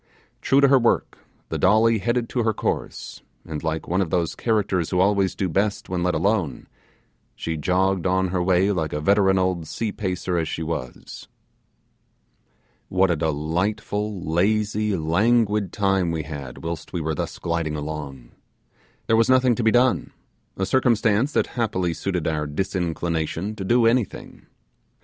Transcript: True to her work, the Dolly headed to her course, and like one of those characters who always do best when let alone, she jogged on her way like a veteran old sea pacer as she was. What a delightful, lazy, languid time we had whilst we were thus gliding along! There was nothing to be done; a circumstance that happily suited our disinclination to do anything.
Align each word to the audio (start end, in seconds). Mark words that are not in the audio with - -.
True 0.41 0.61
to 0.61 0.67
her 0.67 0.79
work, 0.79 1.19
the 1.49 1.59
Dolly 1.59 1.99
headed 1.99 2.27
to 2.29 2.41
her 2.41 2.55
course, 2.55 3.21
and 3.45 3.63
like 3.63 3.87
one 3.87 4.01
of 4.01 4.09
those 4.09 4.33
characters 4.33 4.89
who 4.89 4.99
always 4.99 5.35
do 5.35 5.47
best 5.47 5.89
when 5.89 6.01
let 6.01 6.15
alone, 6.15 6.65
she 7.35 7.55
jogged 7.55 8.07
on 8.07 8.29
her 8.29 8.41
way 8.41 8.71
like 8.71 8.93
a 8.93 8.99
veteran 8.99 9.37
old 9.37 9.67
sea 9.67 9.91
pacer 9.91 10.39
as 10.39 10.47
she 10.47 10.63
was. 10.63 11.27
What 12.89 13.11
a 13.11 13.15
delightful, 13.15 14.19
lazy, 14.23 14.97
languid 14.97 15.71
time 15.71 16.09
we 16.09 16.23
had 16.23 16.63
whilst 16.63 16.93
we 16.93 16.99
were 16.99 17.13
thus 17.13 17.37
gliding 17.37 17.75
along! 17.75 18.31
There 19.05 19.15
was 19.15 19.29
nothing 19.29 19.53
to 19.53 19.61
be 19.63 19.69
done; 19.69 20.13
a 20.57 20.65
circumstance 20.65 21.31
that 21.33 21.45
happily 21.45 21.93
suited 21.93 22.27
our 22.27 22.47
disinclination 22.47 23.55
to 23.55 23.63
do 23.63 23.85
anything. 23.85 24.47